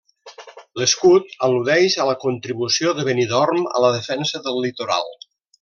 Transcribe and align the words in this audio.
L'escut 0.81 1.35
al·ludeix 1.47 1.99
a 1.99 2.07
la 2.11 2.17
contribució 2.25 2.97
de 3.01 3.07
Benidorm 3.11 3.63
a 3.75 3.87
la 3.87 3.95
defensa 4.01 4.47
del 4.49 4.63
litoral. 4.69 5.17